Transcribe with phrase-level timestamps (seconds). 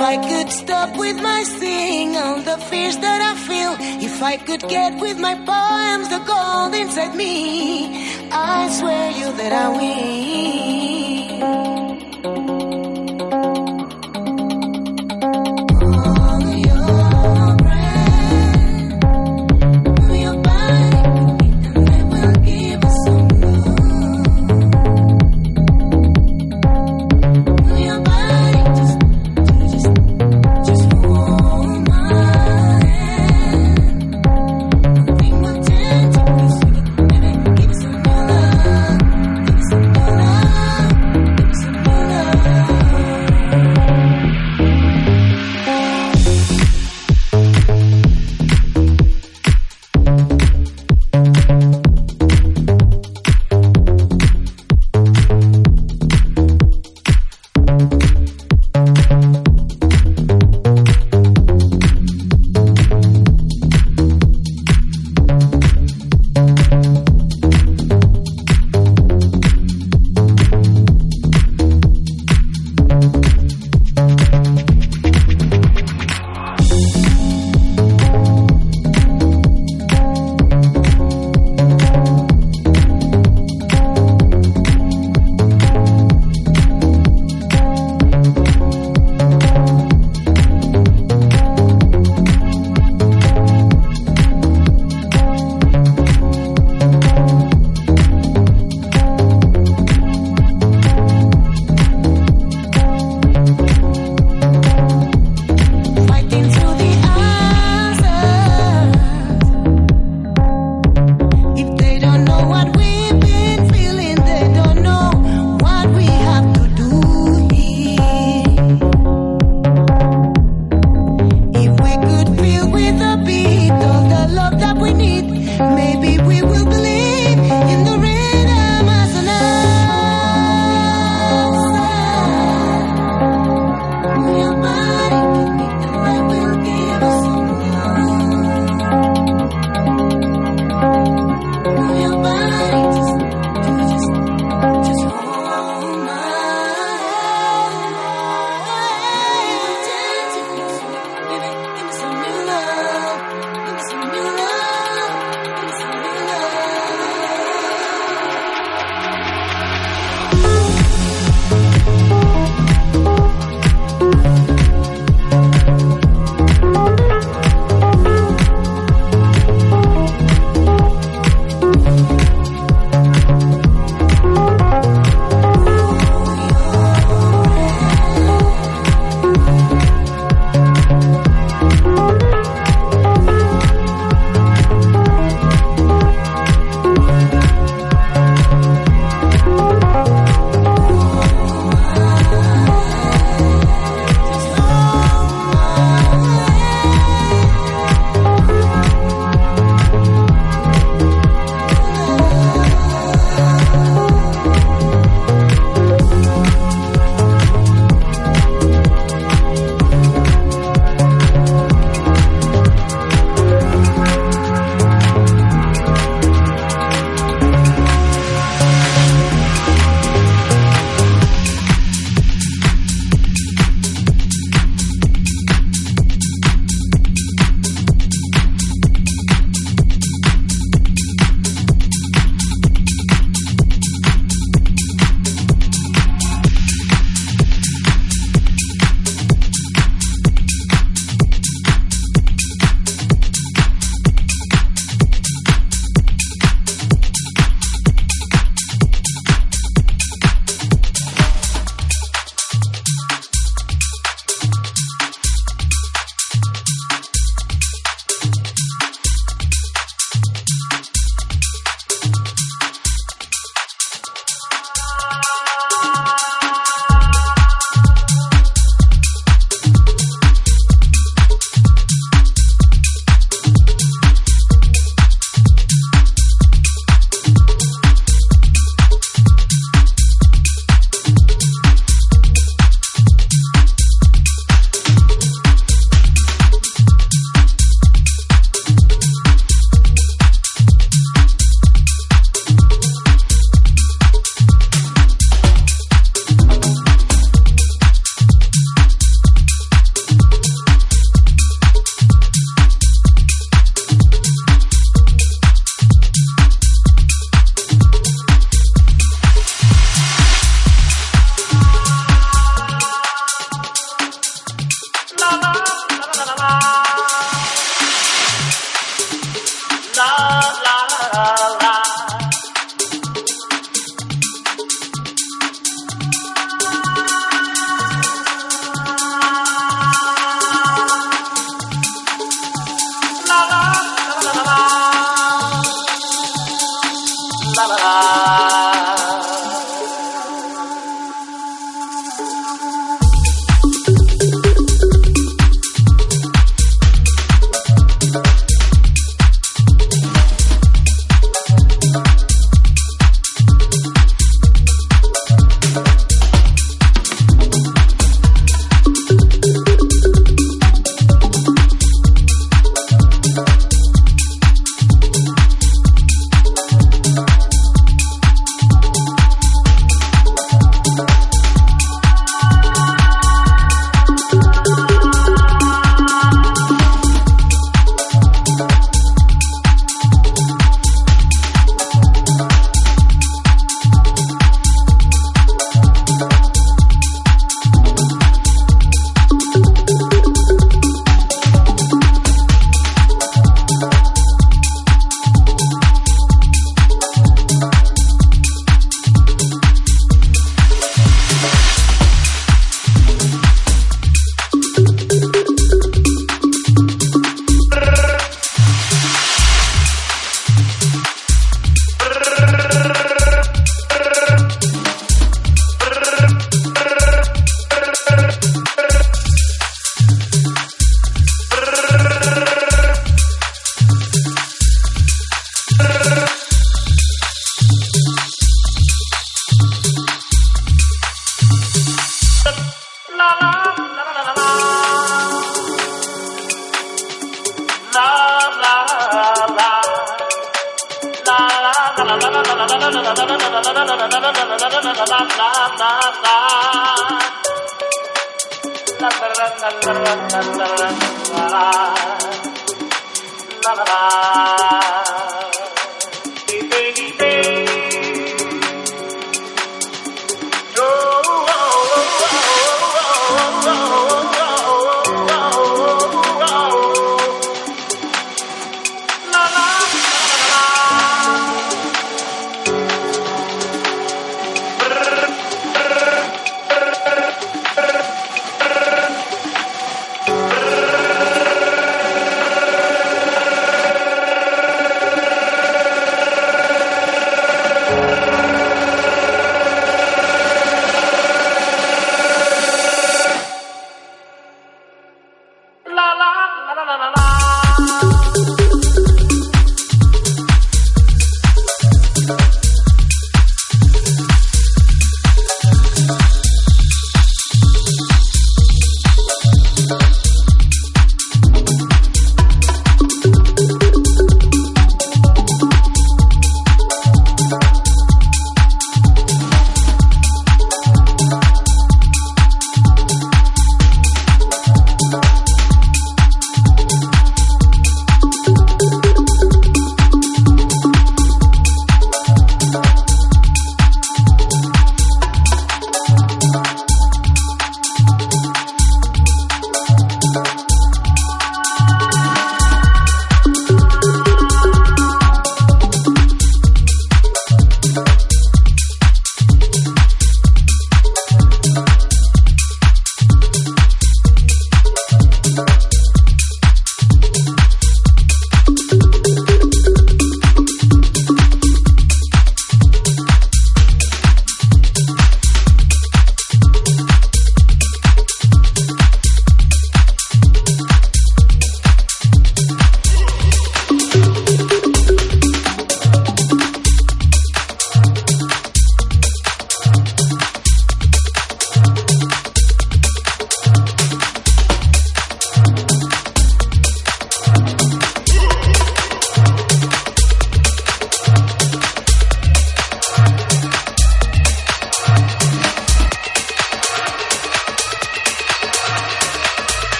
[0.00, 3.76] If I could stop with my singing, all the fears that I feel.
[4.02, 9.52] If I could get with my poems the gold inside me, I swear you that
[9.52, 10.69] I will.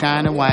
[0.00, 0.49] China White.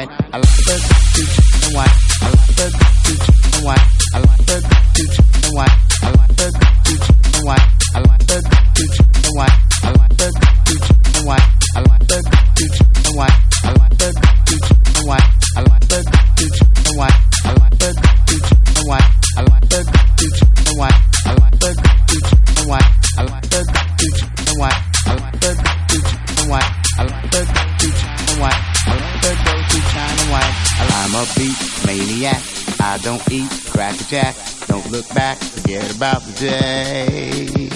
[35.37, 37.69] Forget about the day.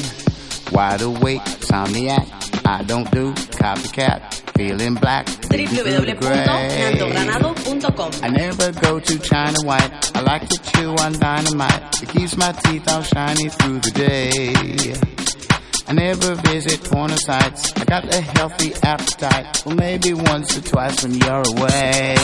[0.72, 2.28] Wide awake, insomniac.
[2.66, 4.34] I don't do copycat.
[4.58, 5.26] Feeling black.
[5.26, 10.12] www.nandogranado.com I never go to China White.
[10.16, 12.02] I like to chew on dynamite.
[12.04, 14.32] It keeps my teeth all shiny through the day.
[15.88, 17.74] I never visit porno sites.
[17.76, 19.64] I got a healthy appetite.
[19.66, 22.16] Well, maybe once or twice when you're away.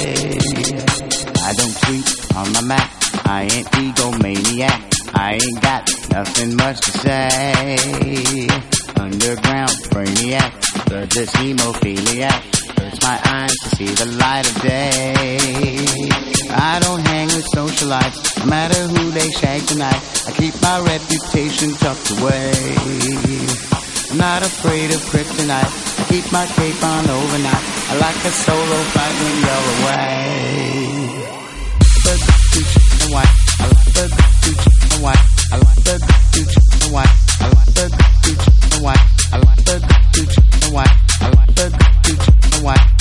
[1.44, 2.97] I don't tweet on my Mac.
[3.26, 4.80] I ain't egomaniac.
[5.14, 8.48] I ain't got nothing much to say.
[8.96, 10.54] Underground brainiac.
[11.18, 15.86] This hemophiliac hurts my eyes to see the light of day.
[16.50, 20.02] I don't hang with socialites, no matter who they shag tonight.
[20.28, 22.52] I keep my reputation tucked away.
[24.12, 26.00] I'm not afraid of kryptonite.
[26.00, 27.66] I keep my cape on overnight.
[27.90, 30.97] I like a solo fight when you're away.
[33.08, 33.30] I like.
[33.60, 33.88] I like.
[34.92, 35.22] I like.
[35.48, 35.88] I like.
[35.88, 36.36] I
[36.92, 37.08] like.
[37.08, 37.88] I like.
[38.72, 39.28] I like.
[39.28, 39.44] I
[40.48, 40.88] like.
[40.88, 41.24] I like.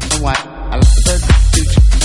[0.02, 0.40] I like.
[0.62, 1.31] I like the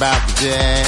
[0.00, 0.79] about the day.